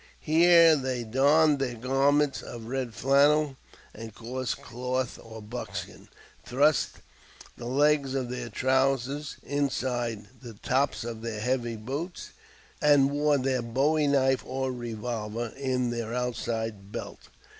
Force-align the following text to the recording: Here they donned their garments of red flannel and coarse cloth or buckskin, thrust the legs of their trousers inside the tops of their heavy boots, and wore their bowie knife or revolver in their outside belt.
Here 0.19 0.75
they 0.75 1.03
donned 1.03 1.59
their 1.59 1.75
garments 1.75 2.41
of 2.41 2.65
red 2.65 2.95
flannel 2.95 3.55
and 3.93 4.15
coarse 4.15 4.55
cloth 4.55 5.19
or 5.21 5.43
buckskin, 5.43 6.07
thrust 6.43 7.01
the 7.55 7.67
legs 7.67 8.15
of 8.15 8.27
their 8.27 8.49
trousers 8.49 9.37
inside 9.43 10.27
the 10.41 10.55
tops 10.55 11.03
of 11.03 11.21
their 11.21 11.39
heavy 11.41 11.75
boots, 11.75 12.31
and 12.81 13.11
wore 13.11 13.37
their 13.37 13.61
bowie 13.61 14.07
knife 14.07 14.43
or 14.43 14.71
revolver 14.73 15.53
in 15.55 15.91
their 15.91 16.15
outside 16.15 16.91
belt. 16.91 17.29